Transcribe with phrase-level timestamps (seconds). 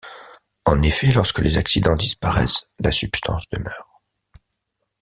[0.65, 4.01] En effet, lorsque les accidents disparaissent, la substance demeure.